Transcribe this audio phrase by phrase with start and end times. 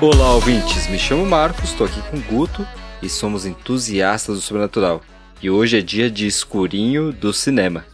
[0.00, 0.88] Olá, ouvintes.
[0.88, 2.66] Me chamo Marcos, estou aqui com o Guto
[3.02, 5.02] e somos entusiastas do sobrenatural.
[5.42, 7.84] E hoje é dia de escurinho do cinema.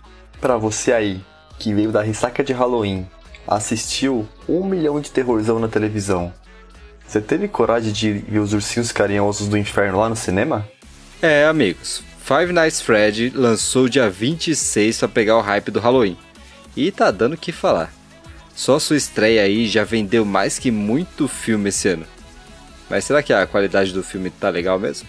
[0.41, 1.21] Para você aí
[1.59, 3.07] que veio da ressaca de Halloween,
[3.47, 6.33] assistiu um milhão de terrorzão na televisão,
[7.13, 10.67] você teve coragem de ver os ursinhos carinhosos do inferno lá no cinema?
[11.21, 12.03] É, amigos.
[12.25, 16.17] Five Nights Fred lançou dia 26 para pegar o hype do Halloween.
[16.77, 17.93] E tá dando o que falar.
[18.55, 22.07] Só sua estreia aí já vendeu mais que muito filme esse ano.
[22.89, 25.09] Mas será que a qualidade do filme tá legal mesmo?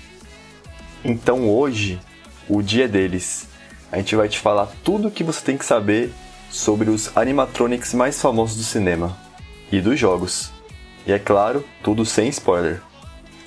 [1.06, 2.02] Então hoje,
[2.50, 3.48] o dia deles,
[3.92, 6.12] a gente vai te falar tudo o que você tem que saber
[6.50, 9.16] sobre os animatronics mais famosos do cinema
[9.72, 10.52] e dos jogos.
[11.06, 12.82] E é claro, tudo sem spoiler.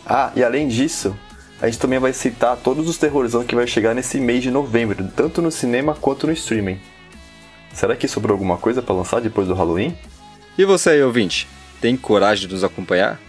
[0.07, 1.17] Ah, e além disso,
[1.61, 5.09] a gente também vai citar todos os terrorzão que vai chegar nesse mês de novembro,
[5.17, 6.79] tanto no cinema quanto no streaming.
[7.73, 9.97] Será que sobrou alguma coisa para lançar depois do Halloween?
[10.57, 11.49] E você aí, ouvinte,
[11.81, 13.21] tem coragem de nos acompanhar?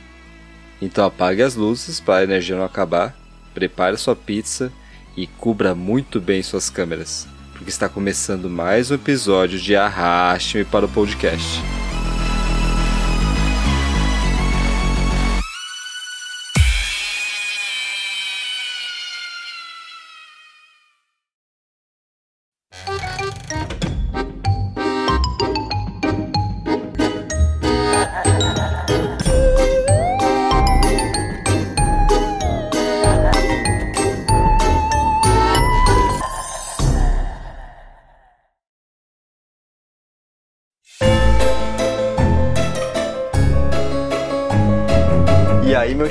[0.82, 3.16] Então apague as luzes para a energia não acabar,
[3.54, 4.72] prepare sua pizza
[5.16, 10.86] e cubra muito bem suas câmeras, porque está começando mais um episódio de Arraste-me para
[10.86, 11.87] o podcast.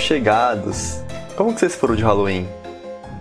[0.06, 1.00] Chegados.
[1.36, 2.48] Como que vocês foram de Halloween?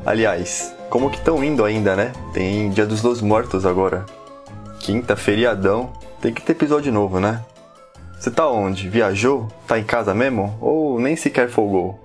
[0.05, 2.13] Aliás, como que estão indo ainda, né?
[2.31, 4.05] Tem Dia dos Los Mortos agora.
[4.79, 5.91] Quinta, feriadão.
[6.21, 7.43] Tem que ter episódio novo, né?
[8.19, 8.87] Você tá onde?
[8.87, 9.47] Viajou?
[9.67, 10.55] Tá em casa mesmo?
[10.61, 11.99] Ou nem sequer folgou?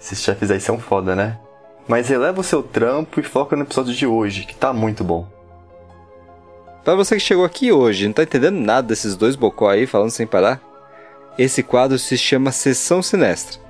[0.00, 1.38] Esses chefes aí são foda, né?
[1.86, 5.28] Mas releva o seu trampo e foca no episódio de hoje, que tá muito bom.
[6.82, 10.10] Pra você que chegou aqui hoje não tá entendendo nada desses dois bocó aí falando
[10.10, 10.60] sem parar,
[11.38, 13.63] esse quadro se chama Sessão Sinestra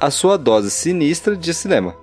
[0.00, 1.96] a sua dose sinistra de cinema.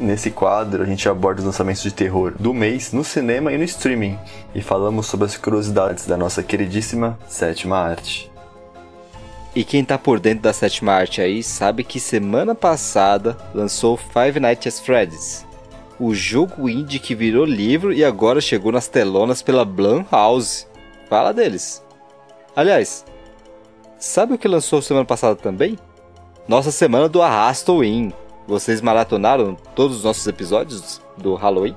[0.00, 3.64] Nesse quadro, a gente aborda os lançamentos de terror do mês no cinema e no
[3.64, 4.16] streaming
[4.54, 8.30] e falamos sobre as curiosidades da nossa queridíssima sétima arte.
[9.56, 14.38] E quem tá por dentro da sétima arte aí sabe que semana passada lançou Five
[14.38, 15.44] Nights at Freddy's,
[15.98, 20.66] o jogo indie que virou livro e agora chegou nas telonas pela Blumhouse.
[21.08, 21.82] Fala deles.
[22.54, 23.04] Aliás,
[23.98, 25.76] sabe o que lançou semana passada também?
[26.48, 28.10] Nossa semana do Arrastowin.
[28.46, 31.76] Vocês maratonaram todos os nossos episódios do Halloween?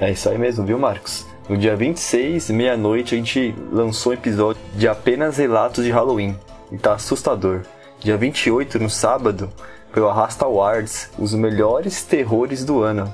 [0.00, 1.24] É isso aí mesmo, viu, Marcos?
[1.48, 6.36] No dia 26, meia-noite, a gente lançou um episódio de apenas relatos de Halloween.
[6.72, 7.60] E tá assustador.
[8.00, 9.48] Dia 28, no sábado,
[9.92, 13.12] foi o Arrasta Awards, os melhores terrores do ano.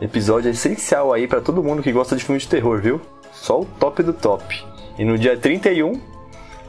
[0.00, 3.00] Episódio essencial aí para todo mundo que gosta de filme de terror, viu?
[3.32, 4.64] Só o top do top.
[4.98, 6.00] E no dia 31,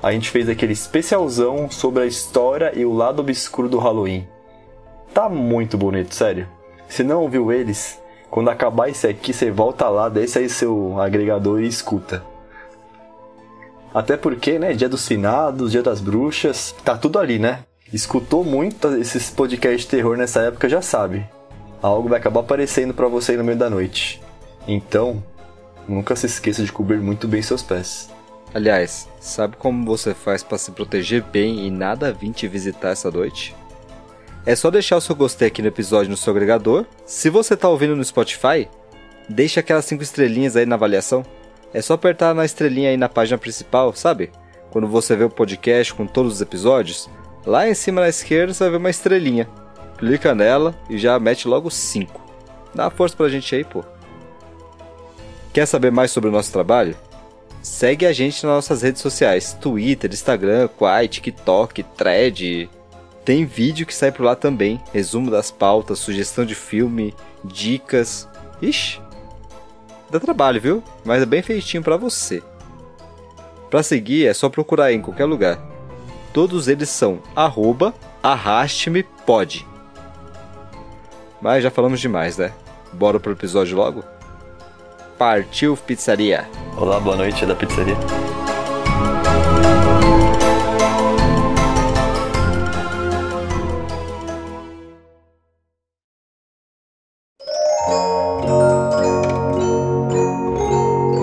[0.03, 4.27] a gente fez aquele especialzão sobre a história e o lado obscuro do Halloween.
[5.13, 6.45] Tá muito bonito, sério.
[6.89, 7.97] Se não ouviu eles,
[8.29, 12.21] quando acabar esse aqui, você volta lá, desce aí seu agregador e escuta.
[13.93, 17.59] Até porque, né, dia dos finados, dia das bruxas, tá tudo ali, né?
[17.93, 21.25] Escutou muito esses podcasts de terror nessa época, já sabe.
[21.81, 24.21] Algo vai acabar aparecendo para você no meio da noite.
[24.67, 25.23] Então,
[25.87, 28.09] nunca se esqueça de cobrir muito bem seus pés.
[28.53, 33.09] Aliás, sabe como você faz para se proteger bem e nada vir te visitar essa
[33.09, 33.55] noite?
[34.45, 36.85] É só deixar o seu gostei aqui no episódio no seu agregador.
[37.05, 38.69] Se você tá ouvindo no Spotify,
[39.27, 41.25] deixa aquelas 5 estrelinhas aí na avaliação.
[41.73, 44.31] É só apertar na estrelinha aí na página principal, sabe?
[44.69, 47.09] Quando você vê o podcast com todos os episódios,
[47.45, 49.49] lá em cima na esquerda você vai ver uma estrelinha.
[49.97, 52.21] Clica nela e já mete logo 5.
[52.75, 53.83] Dá força pra gente aí, pô.
[55.51, 56.95] Quer saber mais sobre o nosso trabalho?
[57.63, 62.69] Segue a gente nas nossas redes sociais: Twitter, Instagram, Quai, TikTok, Thread.
[63.23, 64.81] Tem vídeo que sai por lá também.
[64.91, 68.27] Resumo das pautas, sugestão de filme, dicas.
[68.61, 69.01] Ixi,
[70.11, 70.83] dá trabalho, viu?
[71.05, 72.43] Mas é bem feitinho para você.
[73.69, 75.57] Para seguir é só procurar em qualquer lugar.
[76.33, 79.65] Todos eles são arroba arraste-me-pode.
[81.41, 82.53] Mas já falamos demais, né?
[82.91, 84.03] Bora pro episódio logo?
[85.23, 86.45] Partiu Pizzaria!
[86.75, 87.95] Olá, boa noite, é da pizzaria.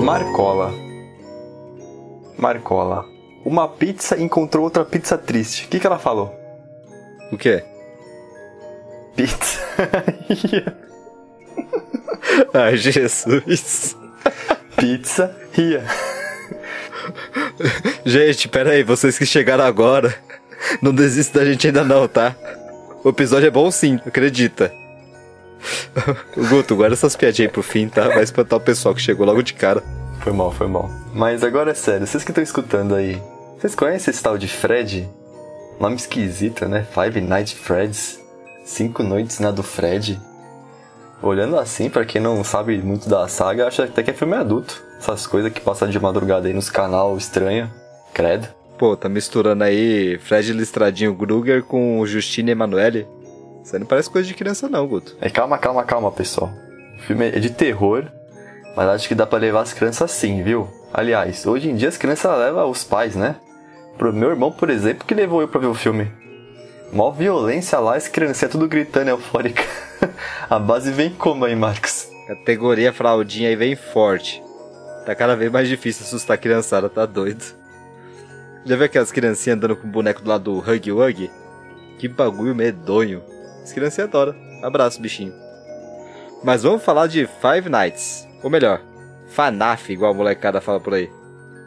[0.02, 0.72] Marcola.
[2.38, 3.04] Marcola.
[3.44, 5.66] Uma pizza encontrou outra pizza triste.
[5.66, 6.34] O que, que ela falou?
[7.30, 7.62] O quê?
[9.14, 9.60] Pizza.
[12.54, 13.96] Ai, Jesus.
[14.76, 15.84] pizza ria.
[18.04, 20.14] Gente, pera aí, vocês que chegaram agora,
[20.80, 22.34] não desistam da gente ainda não, tá?
[23.04, 24.72] O episódio é bom sim, acredita.
[26.48, 28.08] Guto, guarda essas piadinhas aí pro fim, tá?
[28.08, 29.82] Vai espantar o pessoal que chegou logo de cara.
[30.20, 30.90] Foi mal, foi mal.
[31.14, 33.20] Mas agora é sério, vocês que estão escutando aí,
[33.58, 35.08] vocês conhecem esse tal de Fred?
[35.78, 36.86] Nome esquisito, né?
[36.92, 38.20] Five Nights Freds.
[38.64, 40.20] Cinco noites na do Fred.
[41.22, 44.82] Olhando assim, para quem não sabe muito da saga, acha até que é filme adulto.
[44.98, 47.70] Essas coisas que passam de madrugada aí nos canal estranho.
[48.12, 48.48] Credo.
[48.78, 53.06] Pô, tá misturando aí Fred Listradinho Gruger com Justine Emanuele.
[53.62, 55.16] Isso aí não parece coisa de criança não, Guto.
[55.20, 56.50] É, calma, calma, calma, pessoal.
[56.96, 58.06] O filme é de terror,
[58.74, 60.68] mas acho que dá para levar as crianças assim, viu?
[60.92, 63.36] Aliás, hoje em dia as crianças levam os pais, né?
[63.98, 66.10] Pro meu irmão, por exemplo, que levou eu pra ver o filme.
[66.92, 69.62] Mó violência lá, as crianças é tudo gritando eufórica.
[70.50, 72.10] A base vem como aí, Marcos?
[72.26, 74.42] Categoria fraldinha aí vem forte.
[75.06, 77.44] Tá cada vez mais difícil assustar a criançada, tá doido.
[78.64, 81.30] Já viu aquelas criancinhas andando com o boneco do lado do Hug Wug?
[81.98, 83.22] Que bagulho medonho.
[83.62, 84.34] As crianças adoram.
[84.62, 85.32] Abraço, bichinho.
[86.42, 88.26] Mas vamos falar de Five Nights.
[88.42, 88.80] Ou melhor,
[89.28, 91.10] FANAF, igual a molecada fala por aí.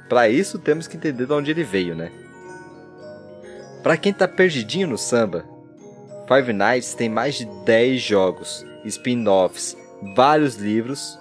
[0.09, 2.11] Para isso temos que entender de onde ele veio, né?
[3.83, 5.43] Para quem tá perdidinho no samba,
[6.25, 9.75] Five Nights tem mais de 10 jogos, spin-offs,
[10.15, 11.19] vários livros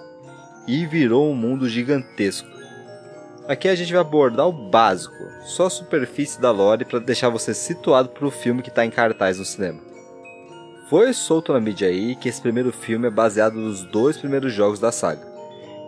[0.65, 2.47] e virou um mundo gigantesco.
[3.49, 5.13] Aqui a gente vai abordar o básico,
[5.43, 8.89] só a superfície da lore para deixar você situado para o filme que está em
[8.89, 9.81] cartaz no cinema.
[10.89, 14.79] Foi solto na mídia aí que esse primeiro filme é baseado nos dois primeiros jogos
[14.79, 15.27] da saga.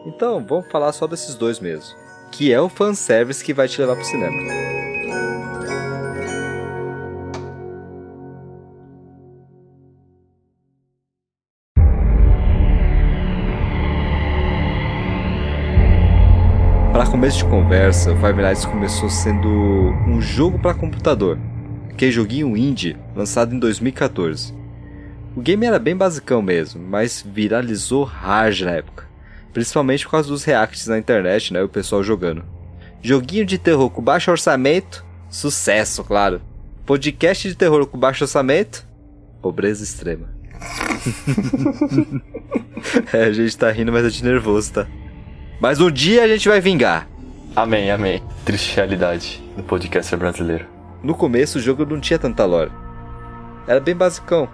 [0.06, 1.96] Então vamos falar só desses dois mesmo,
[2.34, 4.75] que é o fanservice que vai te levar pro cinema.
[17.26, 19.50] Começo de conversa, Five Nights começou sendo
[20.08, 21.40] um jogo para computador,
[21.98, 24.54] que é joguinho indie lançado em 2014.
[25.36, 29.10] O game era bem basicão mesmo, mas viralizou hard na época,
[29.52, 32.46] principalmente por causa dos reacts na internet, né, o pessoal jogando.
[33.02, 36.40] Joguinho de terror com baixo orçamento, sucesso, claro.
[36.86, 38.88] Podcast de terror com baixo orçamento,
[39.42, 40.30] pobreza extrema.
[43.12, 44.88] é, a gente tá rindo, mas é de nervoso, tá?
[45.60, 47.15] Mas um dia a gente vai vingar.
[47.56, 48.22] Amém, amém.
[48.44, 50.66] Triste realidade do podcaster brasileiro.
[51.02, 52.72] No começo o jogo não tinha tanta lore.
[53.66, 54.50] Era bem basicão.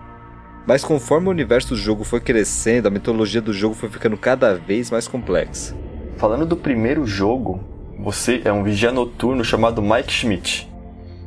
[0.68, 4.54] Mas conforme o universo do jogo foi crescendo, a mitologia do jogo foi ficando cada
[4.54, 5.76] vez mais complexa.
[6.18, 7.64] Falando do primeiro jogo,
[7.98, 10.72] você é um vigia noturno chamado Mike Schmidt,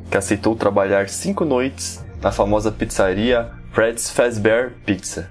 [0.09, 5.29] que aceitou trabalhar cinco noites na famosa pizzaria Fred's Fazbear Pizza.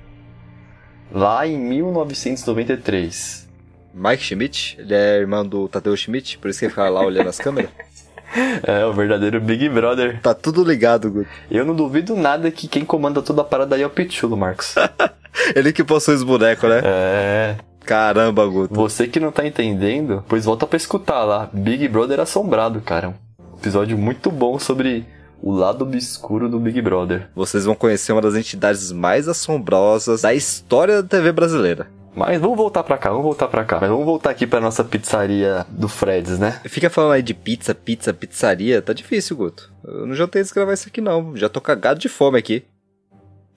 [1.11, 3.44] Lá em 1993,
[3.95, 7.29] Mike Schmidt, ele é irmão do Tadeu Schmidt, por isso que ele fica lá olhando
[7.29, 7.71] as câmeras.
[8.65, 10.21] É, o verdadeiro Big Brother.
[10.21, 11.29] Tá tudo ligado, Guto.
[11.49, 14.75] Eu não duvido nada que quem comanda toda a parada aí é o Pichulo, Marcos.
[15.55, 16.81] ele que possui os bonecos, né?
[16.85, 17.57] É.
[17.85, 18.75] Caramba, Guto.
[18.75, 21.49] Você que não tá entendendo, pois volta pra escutar lá.
[21.53, 23.15] Big Brother Assombrado, cara.
[23.39, 25.07] Um episódio muito bom sobre
[25.41, 27.29] o lado obscuro do Big Brother.
[27.37, 31.87] Vocês vão conhecer uma das entidades mais assombrosas da história da TV brasileira.
[32.15, 33.79] Mas vamos voltar pra cá, vamos voltar pra cá.
[33.81, 36.61] Mas vamos voltar aqui pra nossa pizzaria do Freds, né?
[36.67, 38.81] Fica falando aí de pizza, pizza, pizzaria.
[38.81, 39.73] Tá difícil, Guto.
[39.85, 41.37] Eu não jantei desgravar isso aqui, não.
[41.37, 42.65] Já tô cagado de fome aqui.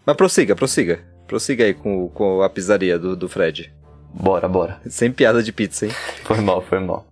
[0.05, 0.99] Mas prossiga, prossiga.
[1.27, 3.71] Prossiga aí com, com a pizzaria do, do Fred.
[4.13, 4.81] Bora, bora.
[4.87, 5.91] Sem piada de pizza, hein?
[6.23, 7.05] Foi mal, foi mal.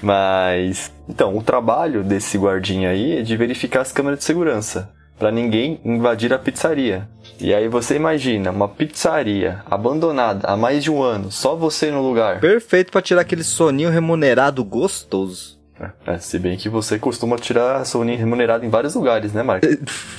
[0.00, 0.92] Mas.
[1.08, 5.80] Então, o trabalho desse guardinha aí é de verificar as câmeras de segurança para ninguém
[5.84, 7.08] invadir a pizzaria.
[7.40, 12.02] E aí você imagina uma pizzaria abandonada há mais de um ano, só você no
[12.02, 12.40] lugar.
[12.40, 15.58] Perfeito para tirar aquele soninho remunerado gostoso.
[16.06, 19.76] É, se bem que você costuma tirar soninho remunerado em vários lugares, né, Marcos?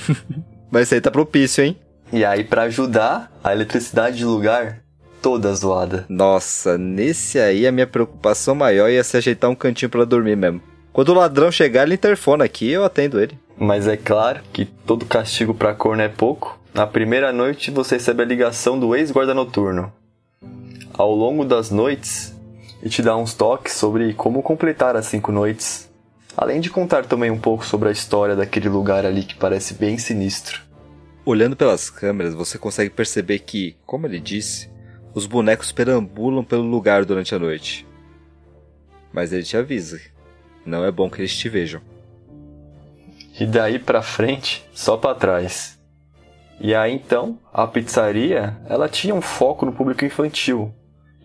[0.70, 1.76] Mas isso aí tá propício, hein?
[2.12, 4.80] E aí, para ajudar, a eletricidade de lugar
[5.20, 6.06] toda zoada.
[6.08, 10.62] Nossa, nesse aí a minha preocupação maior ia se ajeitar um cantinho para dormir mesmo.
[10.92, 13.38] Quando o ladrão chegar, ele interfona aqui eu atendo ele.
[13.62, 16.58] Mas é claro que todo castigo pra corno é pouco.
[16.72, 19.92] Na primeira noite você recebe a ligação do ex-guarda noturno.
[20.94, 22.34] Ao longo das noites,
[22.82, 25.90] e te dá uns toques sobre como completar as cinco noites.
[26.34, 29.98] Além de contar também um pouco sobre a história daquele lugar ali que parece bem
[29.98, 30.62] sinistro.
[31.22, 34.70] Olhando pelas câmeras, você consegue perceber que, como ele disse,
[35.12, 37.86] os bonecos perambulam pelo lugar durante a noite.
[39.12, 40.00] Mas ele te avisa.
[40.64, 41.82] Não é bom que eles te vejam.
[43.40, 45.78] E daí pra frente, só pra trás.
[46.60, 50.70] E aí então, a pizzaria, ela tinha um foco no público infantil.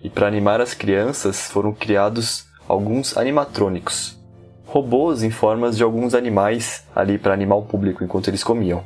[0.02, 4.18] E para animar as crianças foram criados alguns animatrônicos,
[4.66, 8.82] robôs em formas de alguns animais ali para animar o público enquanto eles comiam.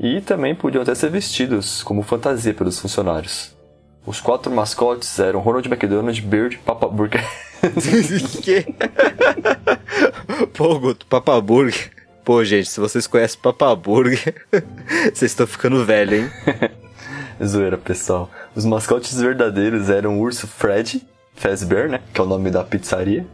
[0.00, 3.54] E também podiam até ser vestidos como fantasia pelos funcionários.
[4.04, 7.24] Os quatro mascotes eram Ronald McDonald, Bird, Papa Burger.
[8.42, 8.66] que?
[10.52, 12.03] Pô, Guto, Papa Burger.
[12.24, 14.46] Pô, gente, se vocês conhecem Papa Burger,
[15.12, 16.30] vocês estão ficando velho, hein?
[17.44, 18.30] Zoeira, pessoal.
[18.56, 22.00] Os mascotes verdadeiros eram o urso Fred, Fazbear, né?
[22.14, 23.26] Que é o nome da pizzaria.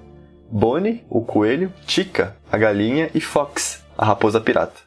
[0.50, 4.80] Bonnie, o coelho, Chica, a galinha e Fox, a raposa pirata.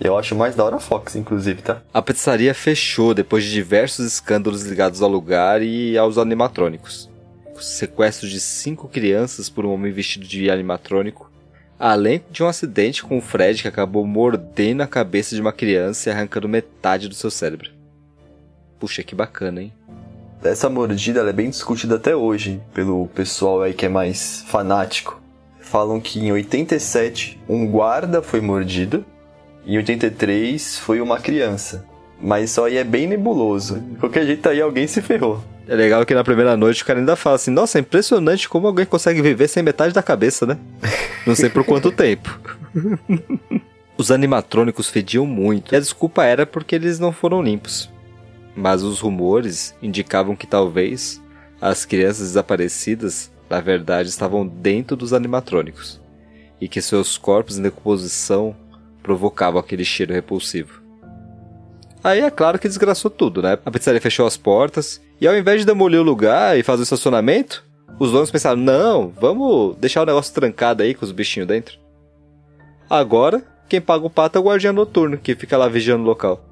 [0.00, 1.80] Eu acho mais da hora Fox, inclusive, tá?
[1.94, 7.08] A pizzaria fechou depois de diversos escândalos ligados ao lugar e aos animatrônicos.
[7.54, 11.30] O sequestro de cinco crianças por um homem vestido de animatrônico,
[11.84, 16.08] além de um acidente com o Fred que acabou mordendo a cabeça de uma criança
[16.08, 17.72] e arrancando metade do seu cérebro.
[18.78, 19.72] Puxa, que bacana, hein?
[20.44, 25.20] Essa mordida é bem discutida até hoje pelo pessoal aí que é mais fanático.
[25.58, 29.04] Falam que em 87 um guarda foi mordido
[29.66, 31.84] em 83 foi uma criança.
[32.20, 33.80] Mas isso aí é bem nebuloso.
[33.80, 35.42] De qualquer jeito aí alguém se ferrou.
[35.66, 38.66] É legal que na primeira noite o cara ainda fala assim: Nossa, é impressionante como
[38.66, 40.58] alguém consegue viver sem metade da cabeça, né?
[41.26, 42.38] Não sei por quanto tempo.
[43.96, 47.88] Os animatrônicos fediam muito, e a desculpa era porque eles não foram limpos.
[48.56, 51.22] Mas os rumores indicavam que talvez
[51.60, 56.00] as crianças desaparecidas, na verdade, estavam dentro dos animatrônicos,
[56.60, 58.56] e que seus corpos em decomposição
[59.02, 60.81] provocavam aquele cheiro repulsivo.
[62.02, 63.58] Aí é claro que desgraçou tudo, né?
[63.64, 66.84] A pizzaria fechou as portas e ao invés de demolir o lugar e fazer o
[66.84, 67.64] estacionamento,
[67.98, 71.78] os donos pensaram: não, vamos deixar o negócio trancado aí com os bichinhos dentro.
[72.90, 76.44] Agora, quem paga o pato é o guardião noturno que fica lá vigiando o local.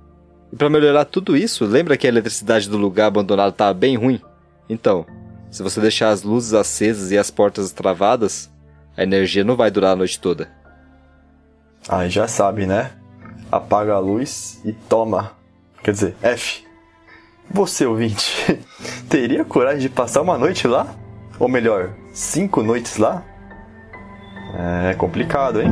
[0.53, 4.21] E para melhorar tudo isso, lembra que a eletricidade do lugar abandonado estava bem ruim?
[4.69, 5.05] Então,
[5.51, 8.49] se você deixar as luzes acesas e as portas travadas,
[8.97, 10.49] a energia não vai durar a noite toda.
[11.89, 12.93] Aí já sabe, né?
[13.51, 15.40] Apaga a luz e toma.
[15.83, 16.65] Quer dizer, F.
[17.51, 18.59] Você, ouvinte,
[19.09, 20.95] teria coragem de passar uma noite lá?
[21.39, 23.25] Ou melhor, cinco noites lá?
[24.89, 25.71] É complicado, hein?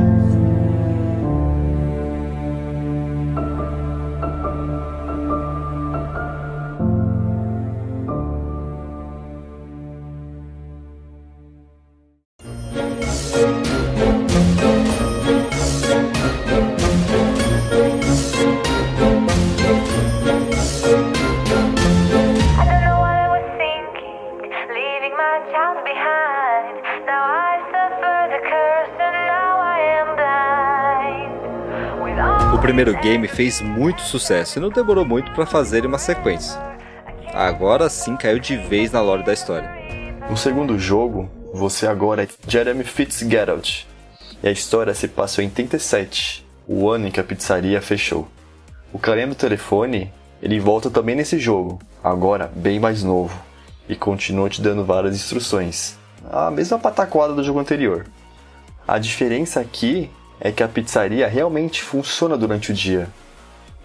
[33.09, 36.59] Game fez muito sucesso e não demorou muito para fazer uma sequência.
[37.33, 39.67] Agora sim caiu de vez na lore da história.
[40.29, 43.87] No segundo jogo, você agora é Jeremy Fitzgerald.
[44.43, 48.27] E a história se passou em 37, o ano em que a pizzaria fechou.
[48.93, 53.35] O carinha do telefone, ele volta também nesse jogo, agora bem mais novo,
[53.87, 55.97] e continua te dando várias instruções.
[56.31, 58.05] A mesma pataquada do jogo anterior.
[58.87, 63.09] A diferença aqui é que a pizzaria realmente funciona durante o dia.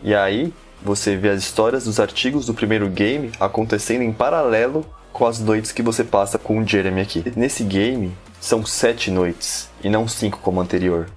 [0.03, 5.27] E aí você vê as histórias dos artigos do primeiro game acontecendo em paralelo com
[5.27, 7.25] as noites que você passa com o Jeremy aqui.
[7.37, 11.09] Nesse game são sete noites e não cinco como anterior.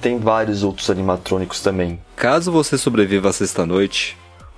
[0.00, 1.98] Tem vários outros animatrônicos também.
[2.16, 4.16] Caso você sobreviva à sexta noite,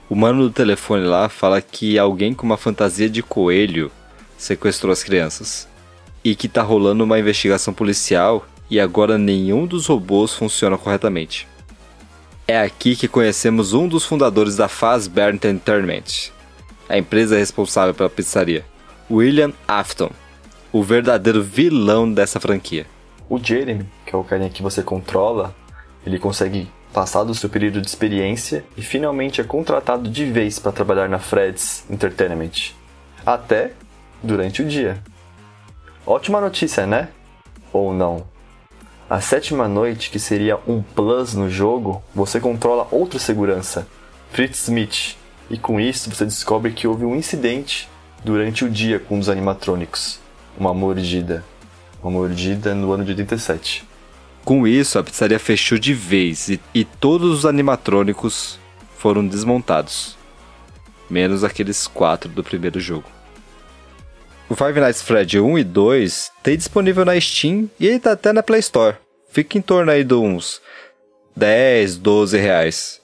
[0.09, 3.93] o mano do telefone lá fala que alguém com uma fantasia de coelho
[4.39, 5.69] sequestrou as crianças.
[6.25, 11.47] E que tá rolando uma investigação policial e agora nenhum dos robôs funciona corretamente.
[12.47, 16.31] É aqui que conhecemos um dos fundadores da Fazbear Entertainment,
[16.89, 18.65] a empresa responsável pela pizzaria,
[19.11, 20.11] William Afton,
[20.73, 22.87] o verdadeiro vilão dessa franquia.
[23.29, 25.55] O Jeremy, que é o carinha que você controla,
[26.07, 30.73] ele consegue passar do seu período de experiência e finalmente é contratado de vez para
[30.73, 32.73] trabalhar na Fred's Entertainment.
[33.27, 33.73] Até
[34.23, 35.03] durante o dia.
[36.07, 37.09] Ótima notícia, né?
[37.73, 38.25] Ou não?
[39.11, 43.89] A sétima noite, que seria um plus no jogo, você controla outra segurança,
[44.31, 45.17] Fritz Smith,
[45.49, 47.89] e com isso você descobre que houve um incidente
[48.23, 50.21] durante o dia com os animatrônicos.
[50.59, 51.43] Uma mordida.
[52.03, 53.83] Uma mordida no ano de 87.
[54.45, 58.59] Com isso, a pizzaria fechou de vez e, e todos os animatrônicos
[58.99, 60.19] foram desmontados.
[61.09, 63.18] Menos aqueles quatro do primeiro jogo.
[64.51, 68.33] O Five Nights Fred 1 e 2 tem disponível na Steam e ele tá até
[68.33, 68.97] na Play Store.
[69.31, 70.63] Fica em torno aí de uns
[71.37, 73.01] 10, 12 reais.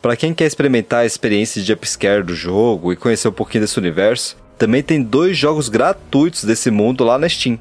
[0.00, 3.76] Para quem quer experimentar a experiência de jumpscare do jogo e conhecer um pouquinho desse
[3.76, 7.58] universo, também tem dois jogos gratuitos desse mundo lá na Steam.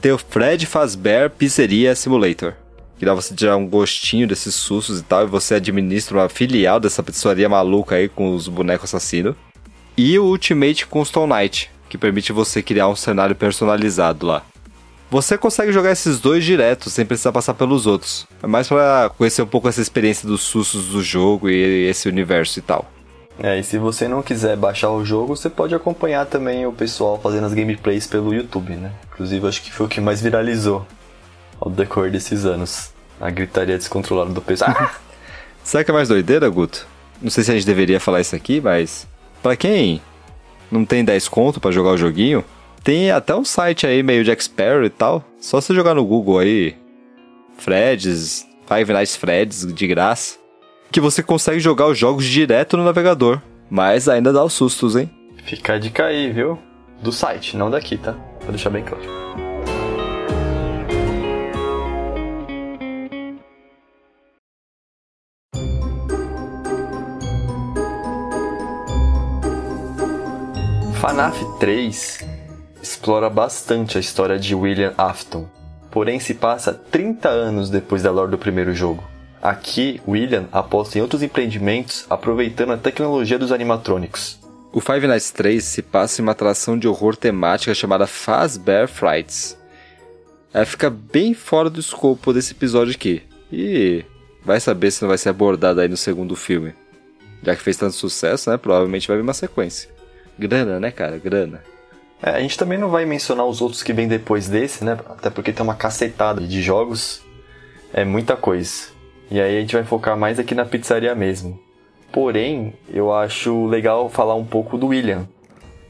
[0.00, 2.54] Tem o Fred Fazbear Pizzeria Simulator,
[2.98, 6.80] que dá você tirar um gostinho desses sustos e tal, e você administra uma filial
[6.80, 9.36] dessa pizzaria maluca aí com os bonecos assassinos.
[9.96, 14.42] E o Ultimate Custom Night, que permite você criar um cenário personalizado lá.
[15.10, 18.26] Você consegue jogar esses dois direto, sem precisar passar pelos outros.
[18.42, 22.58] É mais para conhecer um pouco essa experiência dos sustos do jogo e esse universo
[22.58, 22.90] e tal.
[23.38, 27.20] É, e se você não quiser baixar o jogo, você pode acompanhar também o pessoal
[27.22, 28.90] fazendo as gameplays pelo YouTube, né?
[29.12, 30.86] Inclusive, acho que foi o que mais viralizou
[31.60, 32.90] ao decorrer desses anos.
[33.20, 34.72] A gritaria descontrolada do pessoal.
[35.62, 36.88] O que é mais doideira, Guto?
[37.20, 39.06] Não sei se a gente deveria falar isso aqui, mas...
[39.40, 40.02] Pra quem
[40.72, 42.44] não tem 10 conto para jogar o joguinho,
[42.82, 45.24] tem até um site aí meio de Expert e tal.
[45.38, 46.74] Só você jogar no Google aí,
[47.58, 50.38] Freds, Five Nights Freds, de graça,
[50.90, 53.40] que você consegue jogar os jogos direto no navegador.
[53.70, 55.10] Mas ainda dá os sustos, hein?
[55.44, 56.58] Fica dica aí, viu?
[57.02, 58.14] Do site, não daqui, tá?
[58.40, 59.02] Vou deixar bem claro.
[71.02, 72.24] FNAF 3
[72.80, 75.48] explora bastante a história de William Afton,
[75.90, 79.02] porém se passa 30 anos depois da lore do primeiro jogo.
[79.42, 84.38] Aqui, William aposta em outros empreendimentos aproveitando a tecnologia dos animatrônicos.
[84.72, 89.58] O Five Nights 3 se passa em uma atração de horror temática chamada Fazbear Frights.
[90.54, 93.24] Ela fica bem fora do escopo desse episódio aqui.
[93.50, 94.04] E
[94.44, 96.72] vai saber se não vai ser abordada aí no segundo filme.
[97.42, 98.56] Já que fez tanto sucesso, né?
[98.56, 99.90] Provavelmente vai vir uma sequência.
[100.38, 101.18] Grana, né, cara?
[101.18, 101.62] Grana.
[102.22, 104.98] É, a gente também não vai mencionar os outros que vêm depois desse, né?
[105.06, 107.22] Até porque tem uma cacetada de jogos.
[107.92, 108.92] É muita coisa.
[109.30, 111.60] E aí a gente vai focar mais aqui na pizzaria mesmo.
[112.12, 115.26] Porém, eu acho legal falar um pouco do William.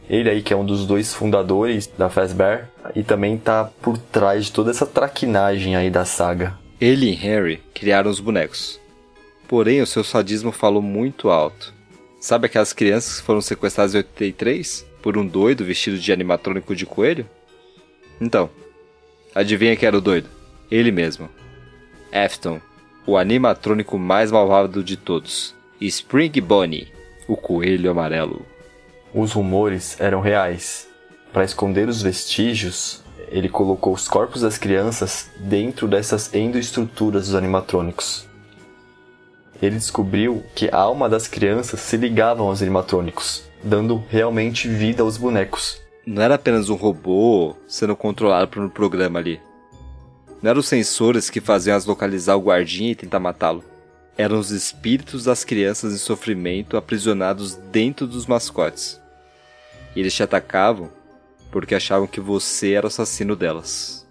[0.09, 4.47] Ele aí que é um dos dois fundadores da Fazbear e também tá por trás
[4.47, 6.59] de toda essa traquinagem aí da saga.
[6.81, 8.81] Ele e Harry criaram os bonecos.
[9.49, 11.75] Porém, o seu sadismo falou muito alto.
[12.23, 16.87] Sabe aquelas crianças que foram sequestradas em 83 por um doido vestido de animatrônico de
[16.87, 17.29] coelho?
[18.21, 18.49] Então,
[19.35, 20.29] adivinha quem era o doido?
[20.71, 21.29] Ele mesmo.
[22.13, 22.61] Afton,
[23.05, 25.53] o animatrônico mais malvado de todos.
[25.81, 26.93] Spring Bonnie,
[27.27, 28.47] o coelho amarelo.
[29.13, 30.87] Os rumores eram reais.
[31.33, 38.31] Para esconder os vestígios, ele colocou os corpos das crianças dentro dessas endoestruturas dos animatrônicos
[39.62, 45.16] ele descobriu que a alma das crianças se ligavam aos animatrônicos, dando realmente vida aos
[45.16, 45.81] bonecos.
[46.05, 49.40] Não era apenas um robô sendo controlado por um programa ali.
[50.42, 53.62] Não eram os sensores que faziam as localizar o guardinha e tentar matá-lo.
[54.18, 59.01] Eram os espíritos das crianças em sofrimento aprisionados dentro dos mascotes.
[59.94, 60.90] E eles te atacavam
[61.53, 64.05] porque achavam que você era o assassino delas.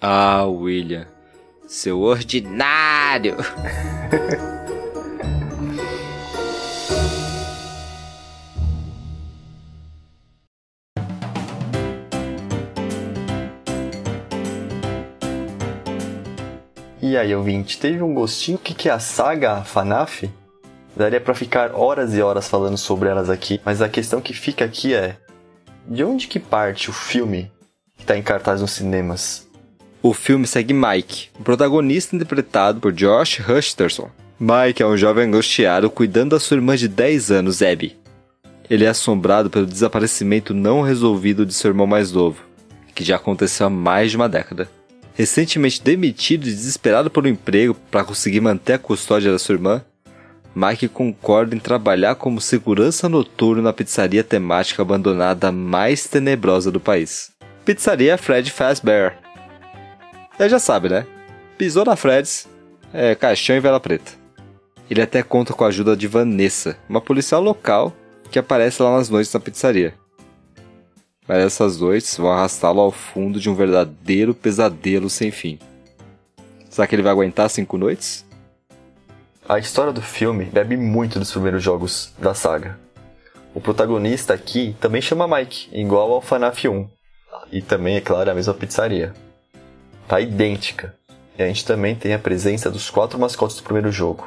[0.00, 1.06] Ah, William,
[1.66, 3.36] seu ordinário!
[17.02, 18.58] E aí, ouvinte, teve um gostinho?
[18.58, 20.30] O que é a saga FNAF?
[20.96, 24.64] Daria para ficar horas e horas falando sobre elas aqui, mas a questão que fica
[24.64, 25.16] aqui é:
[25.86, 27.52] de onde que parte o filme
[27.96, 29.45] que está em cartaz nos cinemas?
[30.06, 34.08] O filme segue Mike, o protagonista interpretado por Josh Hutcherson.
[34.38, 37.96] Mike é um jovem angustiado cuidando da sua irmã de 10 anos, Abby.
[38.70, 42.40] Ele é assombrado pelo desaparecimento não resolvido de seu irmão mais novo,
[42.94, 44.70] que já aconteceu há mais de uma década.
[45.12, 49.84] Recentemente demitido e desesperado por um emprego para conseguir manter a custódia da sua irmã,
[50.54, 57.32] Mike concorda em trabalhar como segurança noturno na pizzaria temática abandonada mais tenebrosa do país.
[57.64, 59.25] Pizzaria Fred Fazbear,
[60.38, 61.06] é, já sabe, né?
[61.56, 62.46] Pisou na Freds,
[62.92, 64.12] é caixão e vela preta.
[64.90, 67.92] Ele até conta com a ajuda de Vanessa, uma policial local
[68.30, 69.94] que aparece lá nas noites na pizzaria.
[71.26, 75.58] Mas essas noites vão arrastá-lo ao fundo de um verdadeiro pesadelo sem fim.
[76.68, 78.24] Será que ele vai aguentar cinco noites?
[79.48, 82.78] A história do filme bebe muito dos primeiros jogos da saga.
[83.54, 86.88] O protagonista aqui também chama Mike, igual ao FNAF 1.
[87.50, 89.14] E também, é claro, a mesma pizzaria
[90.06, 90.94] tá idêntica.
[91.38, 94.26] E a gente também tem a presença dos quatro mascotes do primeiro jogo.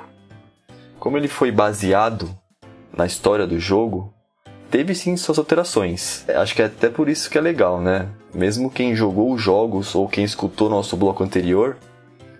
[1.00, 2.30] Como ele foi baseado
[2.96, 4.13] na história do jogo,
[4.70, 6.24] teve sim suas alterações.
[6.28, 8.10] É, acho que é até por isso que é legal, né?
[8.34, 11.78] Mesmo quem jogou os jogos ou quem escutou nosso bloco anterior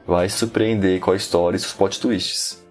[0.06, 2.64] vai se surpreender com a história e seus plot twists.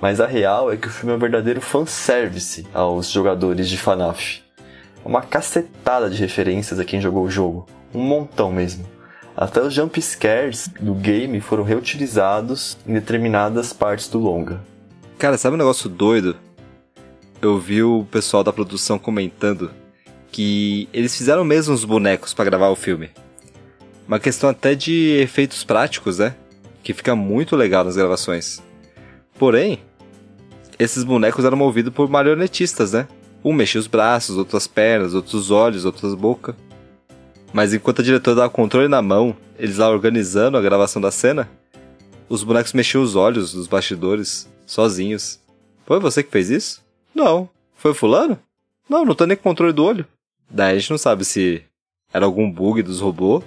[0.00, 4.42] Mas a real é que o filme é um verdadeiro fanservice aos jogadores de FNAF.
[5.04, 7.66] Uma cacetada de referências a quem jogou o jogo.
[7.94, 8.93] Um montão mesmo.
[9.36, 14.60] Até os jump scares do game foram reutilizados em determinadas partes do longa.
[15.18, 16.36] Cara, sabe um negócio doido?
[17.42, 19.70] Eu vi o pessoal da produção comentando
[20.30, 23.10] que eles fizeram mesmo os bonecos para gravar o filme.
[24.06, 26.34] Uma questão até de efeitos práticos, né?
[26.82, 28.62] Que fica muito legal nas gravações.
[29.38, 29.80] Porém,
[30.78, 33.08] esses bonecos eram movidos por marionetistas, né?
[33.44, 36.54] Um mexia os braços, outras pernas, outros olhos, outras bocas.
[37.54, 41.12] Mas enquanto a diretora dava o controle na mão, eles lá organizando a gravação da
[41.12, 41.48] cena,
[42.28, 45.38] os bonecos mexiam os olhos dos bastidores, sozinhos.
[45.86, 46.82] Foi você que fez isso?
[47.14, 47.48] Não.
[47.76, 48.36] Foi fulano?
[48.90, 50.04] Não, não tô nem com controle do olho.
[50.50, 51.62] Daí a gente não sabe se
[52.12, 53.44] era algum bug dos robôs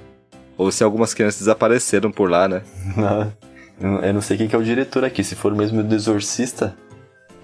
[0.57, 2.63] ou se algumas crianças desapareceram por lá, né?
[3.79, 5.23] Não, eu não sei quem que é o diretor aqui.
[5.23, 6.75] Se for mesmo do Exorcista,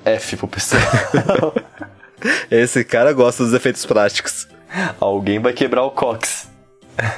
[0.04, 0.82] F pro pessoal.
[2.50, 4.48] Esse cara gosta dos efeitos práticos.
[5.00, 6.52] Alguém vai quebrar o Cox.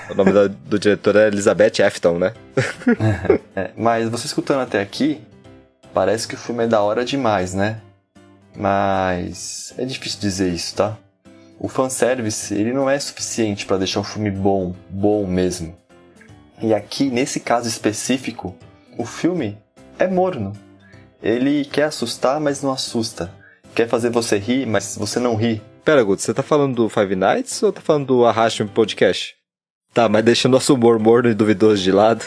[0.09, 2.33] O nome do, do diretor é Elizabeth Afton, né?
[3.55, 5.21] é, mas você escutando até aqui,
[5.93, 7.81] parece que o filme é da hora demais, né?
[8.55, 10.97] Mas é difícil dizer isso, tá?
[11.59, 15.75] O fanservice, ele não é suficiente para deixar um filme bom, bom mesmo.
[16.61, 18.55] E aqui, nesse caso específico,
[18.97, 19.57] o filme
[19.99, 20.53] é morno.
[21.21, 23.31] Ele quer assustar, mas não assusta.
[23.73, 25.61] Quer fazer você rir, mas você não ri.
[25.83, 29.35] Pera, Guto, você tá falando do Five Nights ou tá falando do Arraste Podcast?
[29.95, 32.25] Tá, mas deixando nosso humor morno e duvidoso de lado.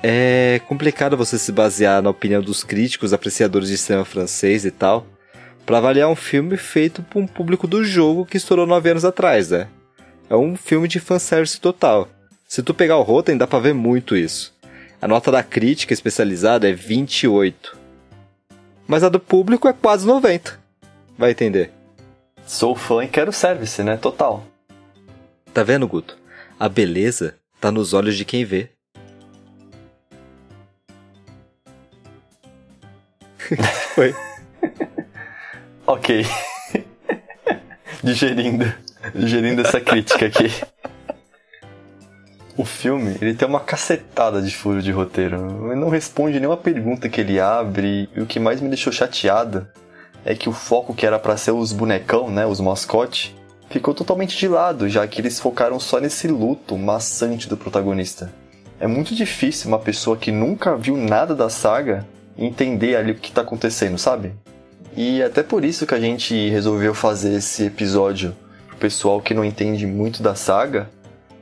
[0.00, 5.04] É complicado você se basear na opinião dos críticos, apreciadores de cinema francês e tal,
[5.66, 9.50] para avaliar um filme feito por um público do jogo que estourou nove anos atrás,
[9.50, 9.66] né?
[10.30, 12.08] É um filme de fanservice total.
[12.46, 14.54] Se tu pegar o Rotten, dá pra ver muito isso.
[15.02, 17.76] A nota da crítica especializada é 28.
[18.86, 20.60] Mas a do público é quase 90.
[21.18, 21.72] Vai entender.
[22.46, 23.96] Sou fã e quero service, né?
[23.96, 24.46] Total.
[25.52, 26.22] Tá vendo, Guto?
[26.58, 28.70] A beleza tá nos olhos de quem vê.
[33.94, 34.14] Foi.
[35.86, 36.24] ok.
[38.02, 38.72] digerindo.
[39.14, 40.50] Digerindo essa crítica aqui.
[42.56, 45.72] O filme, ele tem uma cacetada de furo de roteiro.
[45.72, 48.08] Ele não responde nenhuma pergunta que ele abre.
[48.14, 49.66] E o que mais me deixou chateado
[50.24, 53.34] é que o foco que era para ser os bonecão, né, os mascotes,
[53.70, 58.32] ficou totalmente de lado, já que eles focaram só nesse luto maçante do protagonista.
[58.78, 63.28] É muito difícil uma pessoa que nunca viu nada da saga entender ali o que
[63.28, 64.32] está acontecendo, sabe?
[64.96, 68.34] E até por isso que a gente resolveu fazer esse episódio
[68.68, 70.88] pro pessoal que não entende muito da saga,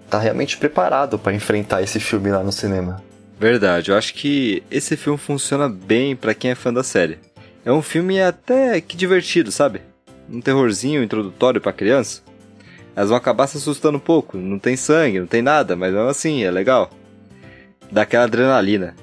[0.08, 3.02] tá realmente preparado para enfrentar esse filme lá no cinema.
[3.38, 7.18] Verdade, eu acho que esse filme funciona bem para quem é fã da série.
[7.64, 9.82] É um filme até que divertido, sabe?
[10.30, 12.22] Um terrorzinho introdutório para criança,
[12.94, 14.36] elas vão acabar se assustando um pouco.
[14.36, 16.90] Não tem sangue, não tem nada, mas mesmo assim, é legal.
[17.90, 18.94] Dá aquela adrenalina.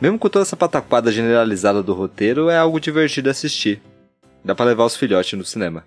[0.00, 3.80] Mesmo com toda essa pataquada generalizada do roteiro, é algo divertido assistir.
[4.44, 5.84] Dá para levar os filhotes no cinema.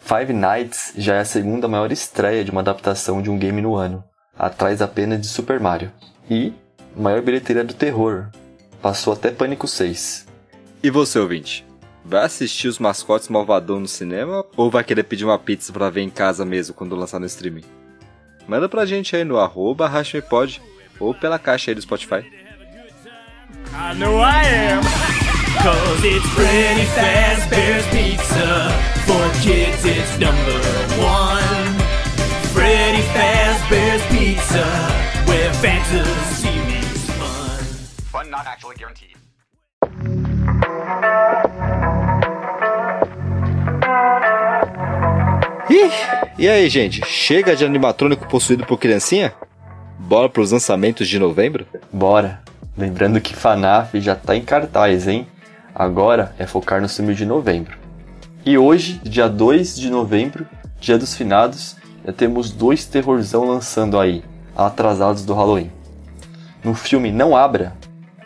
[0.00, 3.74] Five Nights já é a segunda maior estreia de uma adaptação de um game no
[3.74, 4.04] ano,
[4.38, 5.90] atrás apenas de Super Mario.
[6.28, 6.52] E
[6.94, 8.26] maior bilheteria do terror,
[8.82, 10.26] passou até Pânico 6.
[10.82, 11.64] E você, ouvinte?
[12.04, 16.02] Vai assistir os mascotes malvadão no cinema ou vai querer pedir uma pizza pra ver
[16.02, 17.64] em casa mesmo quando lançar no streaming?
[18.46, 19.90] Manda pra gente aí no arroba
[20.28, 20.60] Pod
[21.00, 22.30] ou pela caixa aí do Spotify.
[23.72, 24.82] I know I am.
[25.62, 28.68] Cause it's pretty fast Bears Pizza.
[29.06, 30.60] For kids it's number
[31.00, 31.78] one.
[32.52, 34.64] Freddy Fazbear's Pizza.
[35.26, 37.64] Where fantasy meets fun.
[38.12, 39.13] Fun not actually guaranteed.
[46.38, 47.04] E aí, gente?
[47.06, 49.32] Chega de animatrônico possuído por criancinha?
[49.98, 51.66] Bora pros lançamentos de novembro?
[51.92, 52.42] Bora.
[52.76, 55.26] Lembrando que FANAF já tá em cartaz, hein?
[55.74, 57.78] Agora é focar no filme de novembro.
[58.44, 60.46] E hoje, dia 2 de novembro,
[60.80, 64.22] dia dos finados, já temos dois terrorzão lançando aí,
[64.56, 65.70] atrasados do Halloween.
[66.62, 67.72] No filme Não Abra,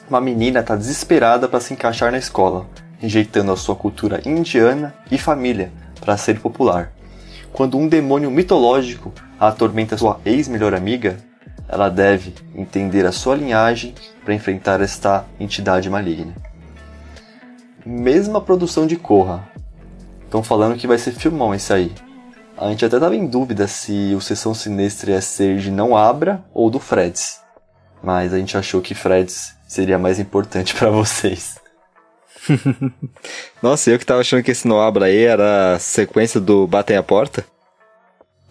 [0.09, 2.67] uma menina tá desesperada para se encaixar na escola,
[2.99, 6.93] rejeitando a sua cultura indiana e família para ser popular.
[7.59, 11.17] Quando um demônio mitológico atormenta sua ex-melhor amiga,
[11.69, 16.37] ela deve entender a sua linhagem para enfrentar esta entidade maligna.
[17.85, 19.51] Mesma produção de Korra,
[20.23, 21.93] Estão falando que vai ser filmão esse aí.
[22.57, 26.45] A gente até tava em dúvida se o Sessão Sinistra ia ser de Não Abra
[26.55, 27.41] ou do Freds.
[28.01, 31.57] Mas a gente achou que Freds seria mais importante para vocês.
[33.63, 36.97] Nossa, eu que tava achando que esse Não Abra aí era a sequência do Batem
[36.97, 37.45] a Porta.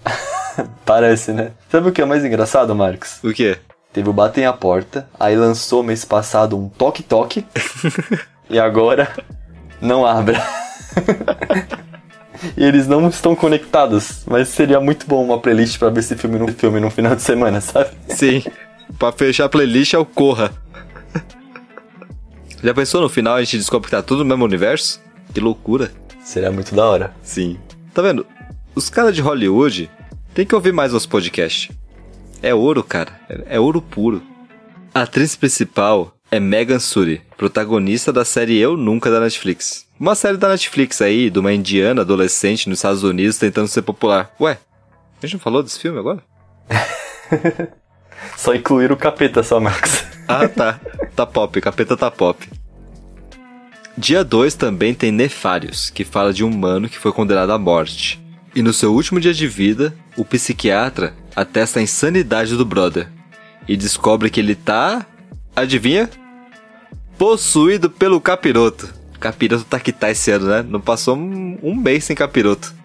[0.86, 1.52] Parece, né?
[1.70, 3.20] Sabe o que é mais engraçado, Marcos?
[3.24, 3.58] O quê?
[3.94, 7.46] Teve o Batem a Porta, aí lançou mês passado um Toque Toque,
[8.50, 9.12] e agora
[9.82, 10.42] não abra.
[12.56, 16.38] e eles não estão conectados, mas seria muito bom uma playlist para ver esse filme
[16.38, 17.90] no filme no final de semana, sabe?
[18.10, 18.44] Sim.
[19.00, 20.52] pra fechar a playlist é o Corra.
[22.68, 25.00] Já pensou no final a gente descobre que tá tudo no mesmo universo?
[25.34, 25.90] Que loucura.
[26.20, 27.16] Seria muito da hora.
[27.24, 27.58] Sim.
[27.94, 28.28] Tá vendo?
[28.76, 29.90] Os caras de Hollywood
[30.34, 31.74] tem que ouvir mais os podcasts.
[32.44, 33.22] É ouro, cara.
[33.48, 34.22] É, ouro puro.
[34.94, 39.88] A atriz principal é Megan Suri, protagonista da série Eu Nunca da Netflix.
[39.98, 44.36] Uma série da Netflix aí, de uma indiana adolescente nos Estados Unidos tentando ser popular.
[44.42, 44.58] Ué,
[45.24, 46.22] a gente não falou desse filme agora?
[48.36, 50.04] só incluir o capeta só, Marcos.
[50.28, 50.82] ah, tá.
[51.16, 52.57] Tá pop, capeta tá pop.
[53.98, 58.24] Dia 2 também tem Nefários, que fala de um humano que foi condenado à morte.
[58.56, 63.10] E no seu último dia de vida, o psiquiatra atesta a insanidade do brother
[63.68, 65.04] e descobre que ele tá.
[65.56, 66.08] Adivinha?
[67.18, 68.88] Possuído pelo capiroto.
[69.20, 70.64] Capiroto tá que tá esse ano, né?
[70.68, 72.76] Não passou um, um mês sem capiroto.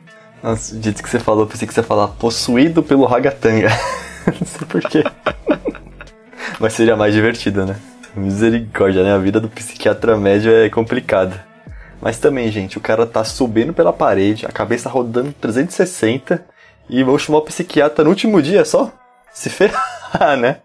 [0.43, 3.69] Nossa, o jeito que você falou, pensei que você ia falar possuído pelo ragatanga.
[4.27, 5.05] Não sei porquê.
[6.59, 7.77] Mas seria mais divertido, né?
[8.15, 9.13] Misericórdia, né?
[9.13, 11.45] A vida do psiquiatra médio é complicada.
[12.01, 16.45] Mas também, gente, o cara tá subindo pela parede, a cabeça rodando 360
[16.91, 18.93] e vou chamar o psiquiatra no último dia só?
[19.33, 20.59] Se ferrar, né?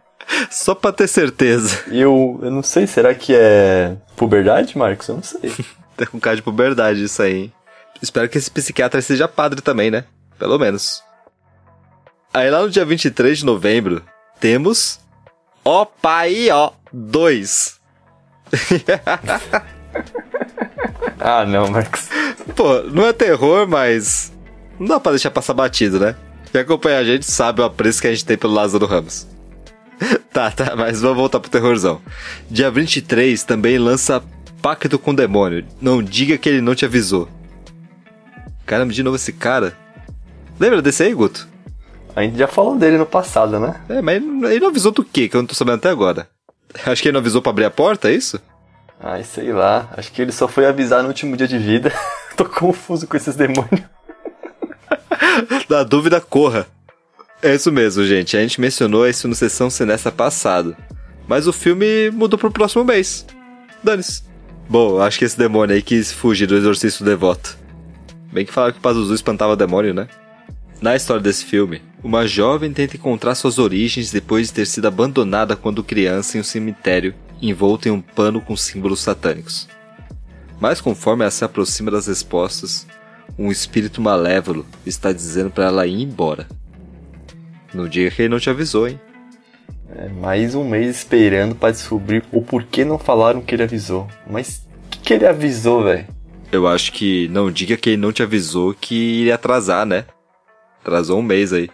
[0.49, 1.83] Só pra ter certeza.
[1.87, 5.07] Eu, eu não sei, será que é puberdade, Marcos?
[5.07, 5.51] Eu não sei.
[5.95, 7.51] Tem um cara de puberdade isso aí.
[8.01, 10.03] Espero que esse psiquiatra seja padre também, né?
[10.37, 11.03] Pelo menos.
[12.33, 14.03] Aí lá no dia 23 de novembro,
[14.39, 14.99] temos
[15.69, 17.77] Ó Pai Ó 2.
[21.19, 22.07] ah, não, Marcos.
[22.55, 24.31] Pô, não é terror, mas
[24.79, 26.15] não dá pra deixar passar batido, né?
[26.53, 29.27] Quem acompanha a gente sabe o apreço que a gente tem pelo Lázaro Ramos.
[30.31, 32.01] tá, tá, mas vamos voltar pro terrorzão.
[32.49, 34.23] Dia 23 também lança
[34.61, 35.65] Pacto com o Demônio.
[35.81, 37.27] Não diga que ele não te avisou.
[38.65, 39.77] Caramba, de novo esse cara.
[40.57, 41.45] Lembra desse aí, Guto?
[42.17, 43.79] A gente já falou dele no passado, né?
[43.87, 45.29] É, mas ele não avisou do quê?
[45.29, 46.27] Que eu não tô sabendo até agora.
[46.83, 48.41] Acho que ele não avisou pra abrir a porta, é isso?
[48.99, 49.87] Ai, sei lá.
[49.95, 51.93] Acho que ele só foi avisar no último dia de vida.
[52.35, 53.81] tô confuso com esses demônios.
[55.69, 56.65] Da dúvida, corra.
[57.43, 58.35] É isso mesmo, gente.
[58.35, 60.75] A gente mencionou isso no Sessão Sinesta passado.
[61.27, 63.27] Mas o filme mudou pro próximo mês.
[63.83, 64.23] Dane-se.
[64.67, 67.55] Bom, acho que esse demônio aí quis fugir do exorcista devoto.
[68.33, 70.07] Bem que falaram que o Pazuzu espantava demônio, né?
[70.81, 75.55] Na história desse filme, uma jovem tenta encontrar suas origens depois de ter sido abandonada
[75.55, 79.67] quando criança em um cemitério, envolta em um pano com símbolos satânicos.
[80.59, 82.87] Mas conforme ela se aproxima das respostas,
[83.37, 86.47] um espírito malévolo está dizendo para ela ir embora.
[87.73, 88.99] No dia que ele não te avisou, hein?
[89.95, 94.07] É, mais um mês esperando para descobrir o porquê não falaram que ele avisou.
[94.29, 96.07] Mas o que, que ele avisou, velho?
[96.51, 100.05] Eu acho que não diga que ele não te avisou que iria atrasar, né?
[100.81, 101.69] Atrasou um mês aí.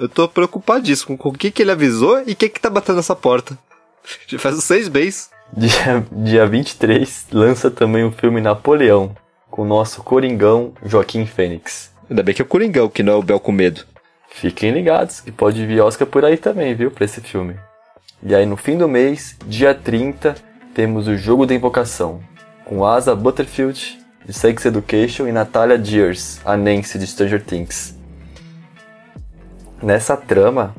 [0.00, 2.96] Eu tô preocupadíssimo com o que, que ele avisou e o que que tá batendo
[2.96, 3.58] nessa porta.
[4.26, 5.28] Já faz uns seis meses.
[5.54, 9.14] Dia, dia 23 lança também o filme Napoleão,
[9.50, 11.92] com o nosso Coringão Joaquim Fênix.
[12.08, 13.84] Ainda bem que é o Coringão, que não é o Bel com medo.
[14.30, 17.56] Fiquem ligados, que pode vir Oscar por aí também, viu, pra esse filme.
[18.22, 20.34] E aí no fim do mês, dia 30,
[20.72, 22.22] temos o Jogo da Invocação,
[22.64, 27.99] com Asa Butterfield, de Sex Education, e Natalia Dears, a Nancy de Stranger Things.
[29.82, 30.74] Nessa trama,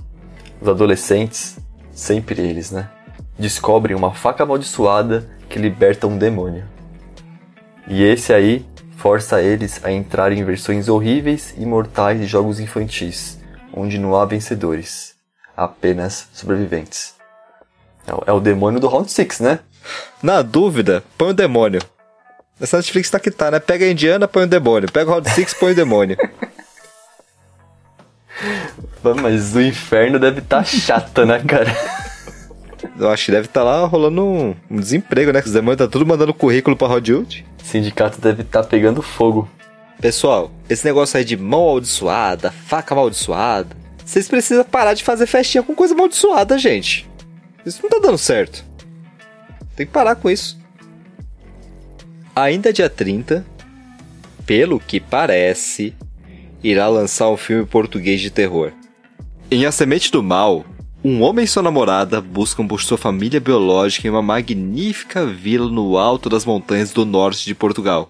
[0.62, 1.58] os adolescentes,
[1.92, 2.88] sempre eles, né,
[3.38, 6.64] descobrem uma faca amaldiçoada que liberta um demônio.
[7.88, 8.64] E esse aí
[8.96, 13.40] força eles a entrar em versões horríveis e mortais de jogos infantis,
[13.74, 15.16] onde não há vencedores,
[15.58, 17.16] apenas sobreviventes.
[18.06, 19.60] É o é demônio do Round 6, né?
[20.22, 21.82] Na dúvida, põe o demônio.
[22.60, 23.60] Essa Netflix tá que tá, né?
[23.60, 24.92] Pega a indiana, põe o demônio.
[24.92, 26.16] Pega o Round 6, põe o demônio.
[29.04, 31.76] Mas o inferno deve estar tá chato, né, cara?
[32.98, 35.42] Eu acho que deve estar tá lá rolando um, um, desemprego, né?
[35.42, 37.46] Que os demônios tá tudo mandando currículo pra Hollywood.
[37.62, 39.50] O sindicato deve estar tá pegando fogo.
[40.00, 45.64] Pessoal, esse negócio aí de mão amaldiçoada, faca amaldiçoada, vocês precisam parar de fazer festinha
[45.64, 47.10] com coisa amaldiçoada, gente.
[47.66, 48.66] Isso não tá dando certo.
[49.76, 50.60] Tem que parar com isso.
[52.36, 53.46] Ainda dia 30,
[54.46, 55.94] pelo que parece,
[56.64, 58.72] irá lançar um filme português de terror.
[59.52, 60.66] Em A Semente do Mal,
[61.04, 65.98] um homem e sua namorada buscam por sua família biológica em uma magnífica vila no
[65.98, 68.10] alto das montanhas do norte de Portugal.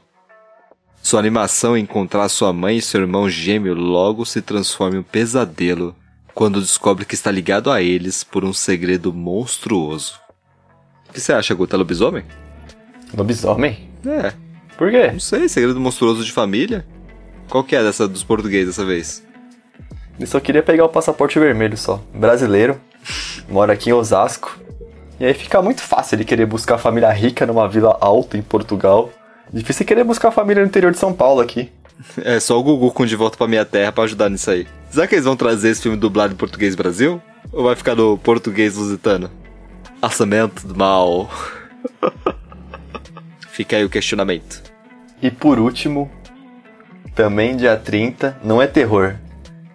[1.01, 5.03] Sua animação em encontrar sua mãe e seu irmão gêmeo logo se transforma em um
[5.03, 5.95] pesadelo
[6.33, 10.19] quando descobre que está ligado a eles por um segredo monstruoso.
[11.09, 11.75] O que você acha, Guta?
[11.75, 12.23] Lobisomem?
[13.17, 13.89] Lobisomem?
[14.05, 14.33] É,
[14.77, 15.11] Por quê?
[15.11, 16.85] não sei, segredo monstruoso de família?
[17.49, 19.23] Qual que é dessa dos portugueses dessa vez?
[20.19, 22.01] Eu só queria pegar o passaporte vermelho só.
[22.13, 22.79] Brasileiro,
[23.49, 24.59] mora aqui em Osasco.
[25.19, 29.11] E aí fica muito fácil ele querer buscar família rica numa vila alta em Portugal.
[29.53, 31.71] Difícil querer buscar família no interior de São Paulo aqui.
[32.23, 34.65] É só o Gugu com De Volta Pra Minha Terra pra ajudar nisso aí.
[34.89, 37.21] Será que eles vão trazer esse filme dublado em português Brasil?
[37.53, 39.29] Ou vai ficar no português lusitano?
[40.01, 41.29] Assamento do mal.
[43.51, 44.63] Fica aí o questionamento.
[45.21, 46.09] E por último,
[47.13, 49.15] também dia 30, não é terror,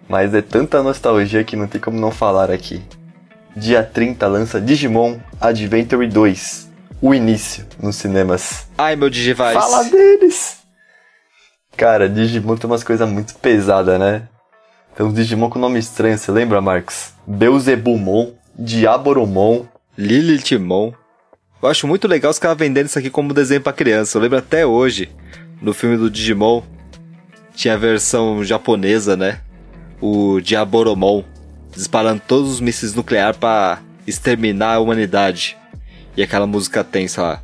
[0.07, 2.81] mas é tanta nostalgia que não tem como não falar aqui.
[3.55, 6.69] Dia 30 lança Digimon Adventure 2,
[7.01, 8.67] o início, nos cinemas.
[8.77, 9.53] Ai, meu Digivice.
[9.53, 10.57] Fala deles!
[11.75, 14.27] Cara, Digimon tem umas coisas muito pesadas, né?
[14.95, 17.13] Tem uns Digimon com nome estranho, você lembra, Marcos?
[17.27, 19.65] Beelzebumon, Diaboromon.
[19.97, 20.93] Lilithmon.
[21.61, 24.17] Eu acho muito legal os caras vendendo isso aqui como desenho pra criança.
[24.17, 25.09] Eu lembro até hoje,
[25.61, 26.61] no filme do Digimon,
[27.55, 29.41] tinha a versão japonesa, né?
[30.01, 31.23] o Diaboromon,
[31.73, 35.57] disparando todos os mísseis nucleares para exterminar a humanidade.
[36.15, 37.43] E aquela música tensa lá.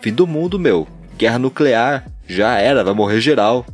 [0.00, 0.88] Fim do mundo, meu.
[1.16, 2.04] Guerra nuclear.
[2.26, 3.64] Já era, vai morrer geral.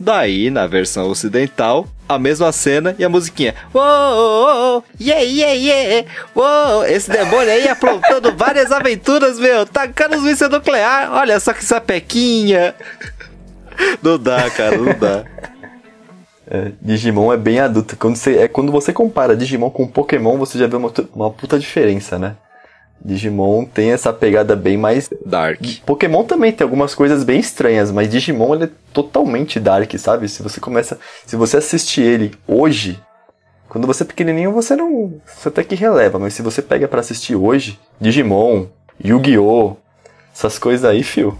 [0.00, 3.54] Daí, na versão ocidental, a mesma cena e a musiquinha.
[3.74, 6.08] Uou, yeah, yeah, yeah.
[6.34, 9.66] Uou, esse demônio aí aprontando várias aventuras, meu.
[9.66, 11.12] Tacando os mísseis nuclear.
[11.12, 12.74] Olha só que sapequinha.
[14.02, 15.24] Não dá, cara, não dá.
[16.50, 17.94] É, Digimon é bem adulto.
[17.94, 21.58] Quando você, é quando você compara Digimon com Pokémon, você já vê uma, uma puta
[21.58, 22.36] diferença, né?
[23.04, 25.10] Digimon tem essa pegada bem mais.
[25.24, 25.60] Dark.
[25.84, 30.28] Pokémon também tem algumas coisas bem estranhas, mas Digimon ele é totalmente dark, sabe?
[30.28, 30.98] Se você começa.
[31.26, 32.98] Se você assistir ele hoje,
[33.68, 35.20] quando você é pequenininho, você não.
[35.26, 38.66] Você até que releva, mas se você pega pra assistir hoje, Digimon,
[39.04, 39.76] Yu-Gi-Oh!
[40.34, 41.38] Essas coisas aí, fio.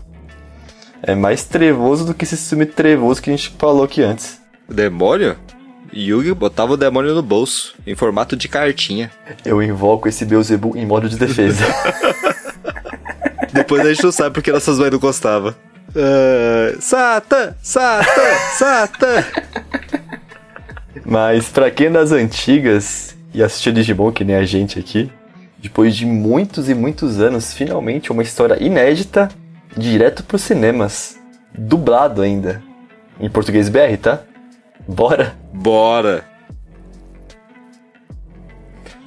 [1.02, 4.40] É mais trevoso do que esse filme trevoso que a gente falou aqui antes.
[4.68, 5.36] Demônio?
[5.94, 9.10] Yugi botava o demônio no bolso, em formato de cartinha.
[9.44, 11.64] Eu invoco esse Beelzebub em modo de defesa.
[13.52, 15.54] Depois a gente não sabe porque nossas mães não gostavam.
[15.96, 17.54] Ah, Satan!
[17.62, 18.34] Satan!
[18.56, 19.24] Satan!
[21.04, 25.10] Mas pra quem é das antigas e assistiu Digimon, que nem a gente aqui,
[25.58, 29.28] depois de muitos e muitos anos, finalmente uma história inédita,
[29.78, 31.18] direto pros cinemas.
[31.56, 32.62] Dublado ainda.
[33.20, 34.22] Em português BR, tá?
[34.86, 35.36] Bora!
[35.52, 36.24] Bora!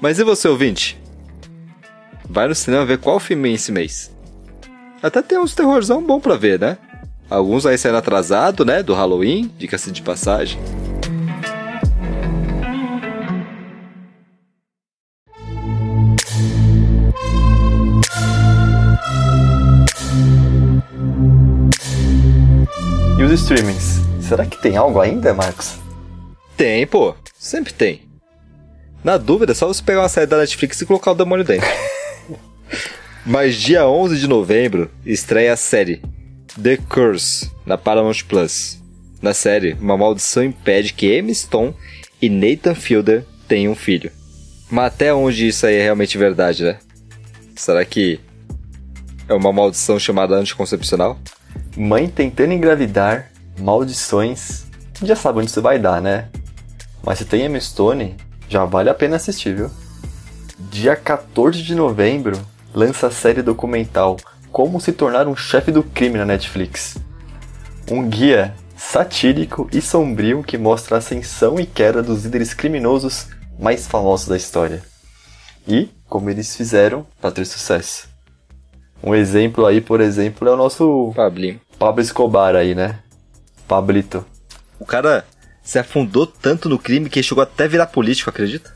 [0.01, 0.99] Mas e você, ouvinte?
[2.27, 4.11] Vai no cinema ver qual filme esse mês.
[5.03, 6.77] Até tem uns terrorzão bom pra ver, né?
[7.29, 8.81] Alguns aí saindo atrasado, né?
[8.83, 10.59] Do Halloween, dica-se de passagem.
[23.31, 24.01] E os streamings?
[24.27, 25.77] Será que tem algo ainda, Marcos?
[26.57, 27.15] Tem, pô.
[27.39, 28.01] Sempre tem.
[29.05, 31.65] Na dúvida, é só você pegar uma série da Netflix e colocar o demônio dentro.
[33.25, 36.01] Mas dia 11 de novembro estreia a série
[36.61, 38.83] The Curse na Paramount Plus.
[39.21, 41.73] Na série, uma maldição impede que Emma Stone
[42.21, 44.11] e Nathan Fielder tenham um filho.
[44.69, 46.79] Mas até onde isso aí é realmente verdade, né?
[47.55, 48.19] Será que
[49.29, 51.17] é uma maldição chamada anticoncepcional?
[51.75, 54.65] Mãe tentando engravidar, maldições.
[55.01, 56.29] Já sabe onde isso vai dar, né?
[57.03, 58.15] Mas se tem Emma Stone,
[58.47, 59.71] já vale a pena assistir, viu?
[60.69, 62.39] Dia 14 de novembro,
[62.73, 64.17] lança a série documental
[64.51, 66.97] Como se tornar um chefe do crime na Netflix.
[67.89, 73.27] Um guia satírico e sombrio que mostra a ascensão e queda dos líderes criminosos
[73.57, 74.83] mais famosos da história.
[75.67, 78.10] E como eles fizeram para ter sucesso.
[79.03, 81.59] Um exemplo aí, por exemplo, é o nosso Pablinho.
[81.79, 82.99] Pablo Escobar aí, né?
[83.67, 84.25] Pablito.
[84.79, 85.25] O cara
[85.63, 88.75] se afundou tanto no crime que chegou até virar político, acredita?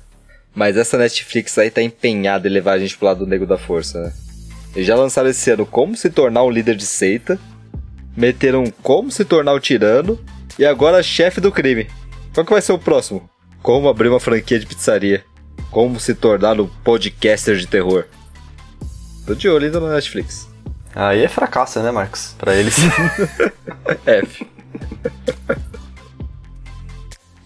[0.54, 4.02] Mas essa Netflix aí tá empenhada em levar a gente pro lado negro da força,
[4.02, 4.14] né?
[4.76, 7.40] Eles já lançaram esse ano como se tornar um líder de seita,
[8.16, 10.20] meteram como se tornar um tirano
[10.58, 11.88] e agora chefe do crime.
[12.34, 13.30] Qual que vai ser o próximo?
[13.62, 15.24] Como abrir uma franquia de pizzaria.
[15.72, 18.06] Como se tornar um podcaster de terror.
[19.26, 20.48] Tô de olho ainda na Netflix.
[20.94, 22.36] Aí é fracasso, né, Marcos?
[22.38, 22.76] Pra eles.
[24.06, 24.48] F.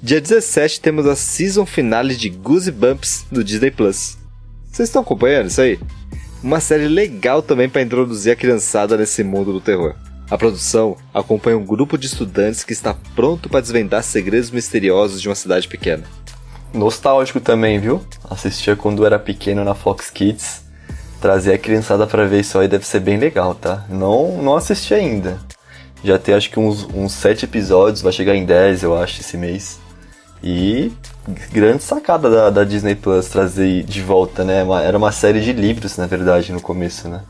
[0.01, 4.17] Dia 17 temos a season finale de Goosebumps do Disney Plus.
[4.71, 5.79] Vocês estão acompanhando isso aí?
[6.43, 9.95] Uma série legal também para introduzir a criançada nesse mundo do terror.
[10.29, 15.27] A produção acompanha um grupo de estudantes que está pronto para desvendar segredos misteriosos de
[15.27, 16.03] uma cidade pequena.
[16.73, 18.03] Nostálgico também, viu?
[18.29, 20.68] Assistia quando era pequeno na Fox Kids.
[21.21, 23.85] Trazer a criançada para ver isso aí deve ser bem legal, tá?
[23.89, 25.39] Não, não assisti ainda.
[26.03, 29.35] Já tem acho que uns, uns sete episódios, vai chegar em 10, eu acho, esse
[29.35, 29.79] mês.
[30.41, 30.91] E
[31.51, 34.65] grande sacada da, da, Disney Plus trazer de volta, né?
[34.83, 37.21] Era uma série de livros, na verdade, no começo, né?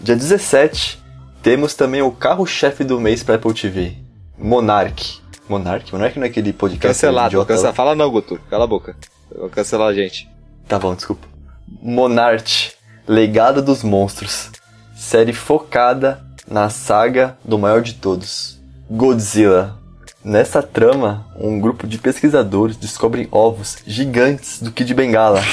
[0.00, 1.02] Dia 17,
[1.42, 3.96] temos também o carro-chefe do mês para Apple TV,
[4.38, 5.20] Monarch.
[5.48, 5.92] Monarch?
[5.92, 7.72] Monarch não é aquele podcast Cancelado, cancela.
[7.74, 8.40] Fala não, Guto.
[8.50, 8.96] Cala a boca.
[9.34, 10.28] Vou cancelar a gente.
[10.66, 11.35] Tá bom, desculpa.
[11.82, 12.72] Monarch,
[13.06, 14.50] Legado dos Monstros.
[14.96, 18.60] Série focada na saga do maior de todos,
[18.90, 19.76] Godzilla.
[20.24, 25.40] Nessa trama, um grupo de pesquisadores descobrem ovos gigantes do Kid Bengala.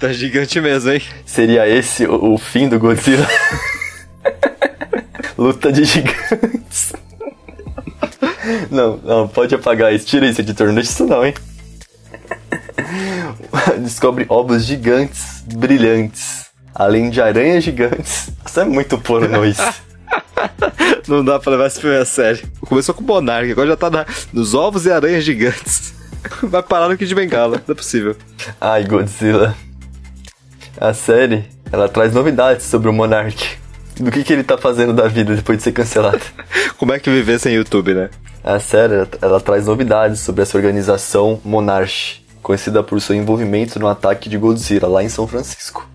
[0.00, 1.02] tá gigante mesmo, hein?
[1.26, 3.28] Seria esse o, o fim do Godzilla?
[5.36, 6.94] Luta de gigantes.
[8.70, 10.06] Não, não, pode apagar isso.
[10.06, 10.66] Tira isso, editor.
[10.68, 11.34] Não deixa isso não, hein?
[13.80, 18.30] Descobre ovos gigantes, brilhantes além de aranhas gigantes.
[18.44, 19.62] Isso é muito porno isso.
[21.06, 22.46] Não dá pra levar esse filme a sério.
[22.60, 25.94] Começou com o Monark, agora já tá na, nos ovos e aranhas gigantes.
[26.42, 28.16] Vai parar no Kid Bengala, não é possível.
[28.60, 29.54] Ai, Godzilla.
[30.80, 33.58] A série, ela traz novidades sobre o Monark.
[34.00, 36.22] Do que, que ele tá fazendo da vida depois de ser cancelado.
[36.78, 38.08] Como é que viver sem YouTube, né?
[38.44, 44.28] A série, ela traz novidades sobre essa organização Monarch, conhecida por seu envolvimento no ataque
[44.28, 45.88] de Godzilla lá em São Francisco.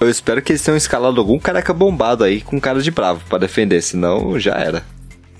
[0.00, 3.38] Eu espero que eles tenham escalado algum careca bombado aí com cara de bravo para
[3.38, 4.82] defender, senão já era.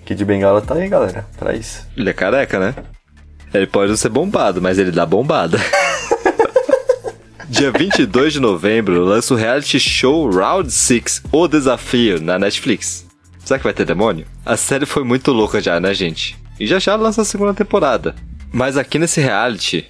[0.05, 1.85] Kid Bengala tá aí, galera, pra isso.
[1.97, 2.77] Ele é careca, né?
[3.53, 5.59] Ele pode não ser bombado, mas ele dá bombada.
[7.51, 13.05] Dia 22 de novembro lança o reality show Round 6, O Desafio, na Netflix.
[13.45, 14.27] Será que vai ter demônio?
[14.47, 16.41] A série foi muito louca já, né, gente?
[16.59, 18.15] E já já lança a segunda temporada.
[18.53, 19.87] Mas aqui nesse reality,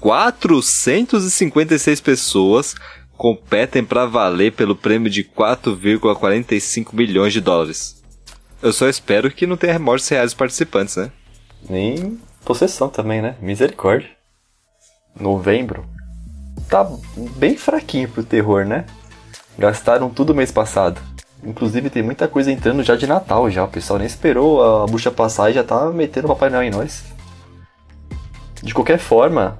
[0.00, 2.74] 456 pessoas
[3.16, 8.02] competem para valer pelo prêmio de 4,45 milhões de dólares.
[8.62, 11.12] Eu só espero que não tenha mortes reais participantes, né?
[11.68, 13.36] Nem possessão também, né?
[13.40, 14.10] Misericórdia.
[15.18, 15.84] Novembro.
[16.68, 16.88] Tá
[17.36, 18.86] bem fraquinho pro terror, né?
[19.58, 21.00] Gastaram tudo mês passado.
[21.44, 23.64] Inclusive tem muita coisa entrando já de Natal já.
[23.64, 26.70] O pessoal nem esperou a bucha passar e já tá metendo o Papai Noel em
[26.70, 27.04] nós.
[28.62, 29.58] De qualquer forma,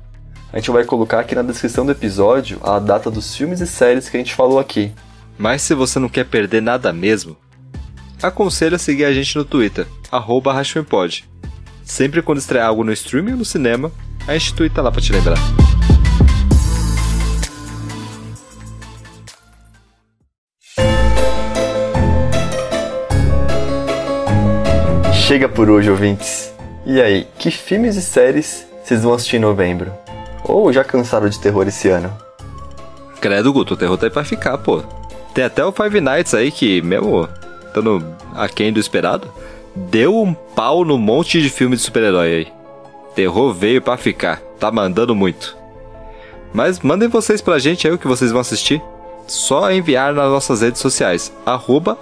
[0.52, 4.08] a gente vai colocar aqui na descrição do episódio a data dos filmes e séries
[4.08, 4.92] que a gente falou aqui.
[5.38, 7.36] Mas se você não quer perder nada mesmo,
[8.22, 10.54] aconselho a seguir a gente no Twitter, arroba
[11.82, 13.90] Sempre quando estrear algo no streaming ou no cinema,
[14.28, 15.38] a gente twitta lá pra te lembrar.
[25.30, 26.52] Chega por hoje, ouvintes.
[26.84, 29.92] E aí, que filmes e séries vocês vão assistir em novembro?
[30.42, 32.12] Ou já cansaram de terror esse ano?
[33.20, 34.82] Credo, Guto, o terror tá aí pra ficar, pô.
[35.32, 37.28] Tem até o Five Nights aí que, mesmo
[37.64, 38.04] estando
[38.34, 39.32] aquém do esperado,
[39.76, 42.48] deu um pau no monte de filme de super-herói aí.
[43.14, 45.56] Terror veio para ficar, tá mandando muito.
[46.52, 48.82] Mas mandem vocês pra gente aí o que vocês vão assistir.
[49.28, 51.96] Só enviar nas nossas redes sociais, arroba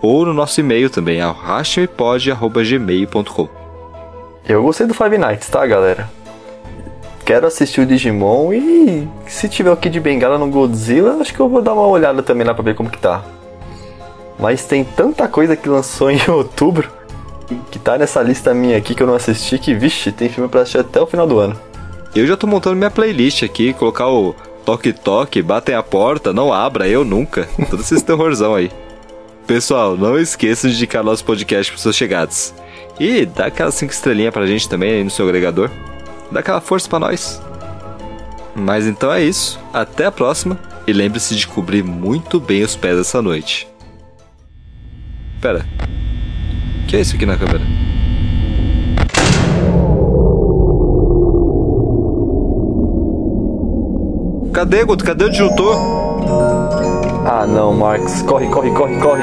[0.00, 3.48] Ou no nosso e-mail também, arrastmepod.gmail.com
[4.48, 6.08] Eu gostei do Five Nights, tá, galera?
[7.28, 11.46] quero assistir o Digimon e se tiver o Kid Bengala no Godzilla, acho que eu
[11.46, 13.22] vou dar uma olhada também lá pra ver como que tá.
[14.38, 16.90] Mas tem tanta coisa que lançou em outubro
[17.70, 20.62] que tá nessa lista minha aqui que eu não assisti que, vixe, tem filme pra
[20.62, 21.54] assistir até o final do ano.
[22.14, 24.34] Eu já tô montando minha playlist aqui, colocar o
[24.64, 27.46] toque toque, batem a porta, não abra, eu nunca.
[27.68, 28.70] Todo esse terrorzão aí.
[29.48, 32.54] Pessoal, não esqueçam de indicar nosso podcast pros seus chegados.
[33.00, 35.70] E dá aquela 5 estrelinhas pra gente também aí no seu agregador
[36.30, 37.40] dá aquela força para nós.
[38.54, 39.58] Mas então é isso.
[39.72, 40.58] Até a próxima.
[40.86, 43.66] E lembre-se de cobrir muito bem os pés essa noite.
[45.40, 45.66] Pera.
[46.82, 47.60] O que é isso aqui na câmera?
[54.52, 55.04] Cadê, Guto?
[55.04, 56.67] Cadê o disjuntor?
[57.30, 59.22] Ah não, Marx, corre, corre, corre, corre.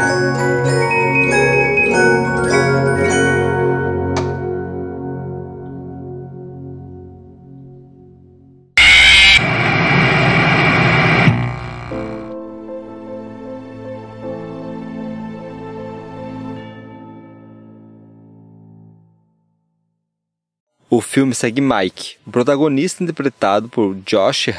[20.92, 24.50] O filme segue Mike, protagonista interpretado por Josh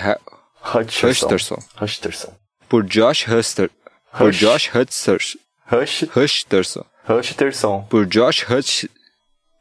[0.75, 1.27] Hutcherson.
[1.29, 1.59] Hutcherson.
[1.81, 3.71] Hutcherson por Josh Huster,
[4.17, 4.41] por Hush.
[4.41, 5.39] Josh Hutcherson,
[5.71, 6.03] Hush.
[6.17, 7.83] Hutcherson, Hutcherson.
[7.89, 8.85] por Josh Hutch,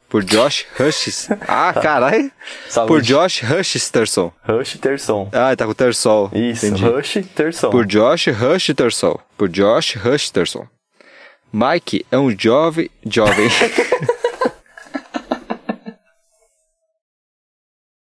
[0.08, 1.28] por Josh Hutchis.
[1.48, 2.30] Ah, caralho.
[2.68, 2.88] Saúde.
[2.88, 4.32] Por Josh Hutcherson.
[4.48, 5.28] Hutcherson.
[5.32, 6.30] Ah, tá com Tersol.
[6.32, 6.84] Isso, Entendi.
[6.86, 7.70] Hutcherson.
[7.70, 9.18] Por Josh Hutcherson.
[9.36, 10.66] Por Josh Hutcherson.
[11.52, 13.48] Mike é um jovem, jovem,